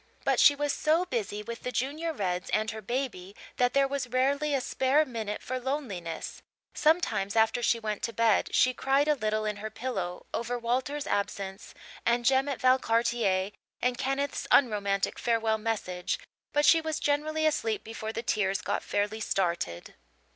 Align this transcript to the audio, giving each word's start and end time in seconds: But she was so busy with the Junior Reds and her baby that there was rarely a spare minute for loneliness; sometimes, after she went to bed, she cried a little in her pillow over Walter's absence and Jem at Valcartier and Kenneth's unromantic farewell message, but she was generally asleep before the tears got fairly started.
But 0.25 0.39
she 0.39 0.55
was 0.55 0.73
so 0.73 1.05
busy 1.05 1.43
with 1.43 1.61
the 1.61 1.71
Junior 1.71 2.11
Reds 2.11 2.49
and 2.49 2.71
her 2.71 2.81
baby 2.81 3.35
that 3.57 3.75
there 3.75 3.87
was 3.87 4.07
rarely 4.07 4.51
a 4.55 4.59
spare 4.59 5.05
minute 5.05 5.43
for 5.43 5.59
loneliness; 5.59 6.41
sometimes, 6.73 7.35
after 7.35 7.61
she 7.61 7.79
went 7.79 8.01
to 8.01 8.11
bed, 8.11 8.49
she 8.51 8.73
cried 8.73 9.07
a 9.07 9.13
little 9.13 9.45
in 9.45 9.57
her 9.57 9.69
pillow 9.69 10.25
over 10.33 10.57
Walter's 10.57 11.05
absence 11.05 11.75
and 12.03 12.25
Jem 12.25 12.49
at 12.49 12.59
Valcartier 12.59 13.51
and 13.79 13.95
Kenneth's 13.95 14.47
unromantic 14.49 15.19
farewell 15.19 15.59
message, 15.59 16.17
but 16.51 16.65
she 16.65 16.81
was 16.81 16.99
generally 16.99 17.45
asleep 17.45 17.83
before 17.83 18.11
the 18.11 18.23
tears 18.23 18.59
got 18.59 18.81
fairly 18.81 19.19
started. 19.19 19.93